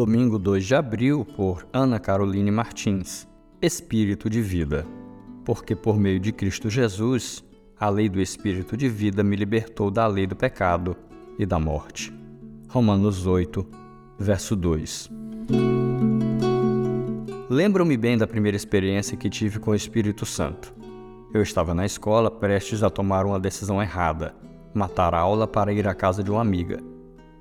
[0.00, 3.28] Domingo 2 de abril, por Ana Caroline Martins.
[3.60, 4.86] Espírito de vida.
[5.44, 7.44] Porque por meio de Cristo Jesus,
[7.78, 10.96] a lei do Espírito de vida me libertou da lei do pecado
[11.38, 12.10] e da morte.
[12.70, 13.66] Romanos 8,
[14.18, 15.10] verso 2.
[17.50, 20.72] Lembro-me bem da primeira experiência que tive com o Espírito Santo.
[21.34, 24.34] Eu estava na escola prestes a tomar uma decisão errada,
[24.72, 26.82] matar a aula para ir à casa de uma amiga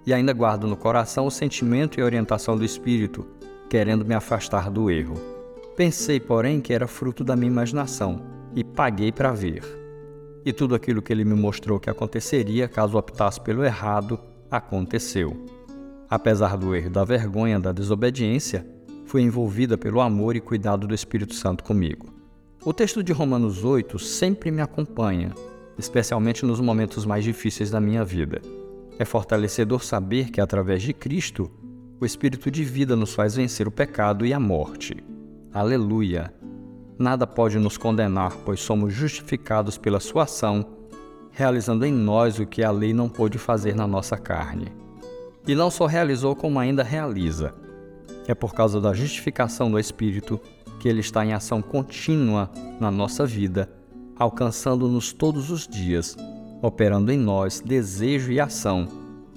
[0.06, 3.26] e ainda guardo no coração o sentimento e orientação do Espírito,
[3.70, 5.16] querendo me afastar do erro.
[5.76, 8.22] Pensei, porém, que era fruto da minha imaginação
[8.56, 9.64] e paguei para ver.
[10.46, 15.46] E tudo aquilo que ele me mostrou que aconteceria caso optasse pelo errado, aconteceu.
[16.10, 18.66] Apesar do erro, da vergonha, da desobediência,
[19.06, 22.08] fui envolvida pelo amor e cuidado do Espírito Santo comigo.
[22.66, 25.34] O texto de Romanos 8 sempre me acompanha,
[25.78, 28.42] especialmente nos momentos mais difíceis da minha vida.
[29.00, 31.50] É fortalecedor saber que, através de Cristo,
[32.02, 35.02] o Espírito de vida nos faz vencer o pecado e a morte.
[35.54, 36.34] Aleluia!
[36.98, 40.66] Nada pode nos condenar, pois somos justificados pela Sua ação,
[41.32, 44.68] realizando em nós o que a lei não pôde fazer na nossa carne.
[45.48, 47.54] E não só realizou, como ainda realiza.
[48.28, 50.42] É por causa da justificação do Espírito
[50.78, 53.72] que ele está em ação contínua na nossa vida,
[54.18, 56.18] alcançando-nos todos os dias
[56.62, 58.88] operando em nós desejo e ação,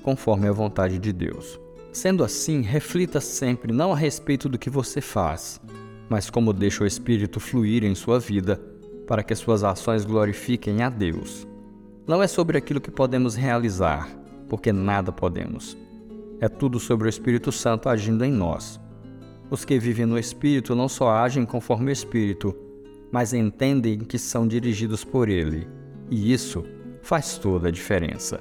[0.03, 1.61] conforme a vontade de Deus.
[1.93, 5.61] Sendo assim, reflita sempre não a respeito do que você faz,
[6.09, 8.61] mas como deixa o Espírito fluir em sua vida
[9.07, 11.47] para que suas ações glorifiquem a Deus.
[12.07, 14.09] Não é sobre aquilo que podemos realizar,
[14.49, 15.77] porque nada podemos.
[16.41, 18.81] É tudo sobre o Espírito Santo agindo em nós.
[19.51, 22.57] Os que vivem no Espírito não só agem conforme o Espírito,
[23.13, 25.69] mas entendem que são dirigidos por Ele.
[26.11, 26.65] E isso
[27.03, 28.41] faz toda a diferença.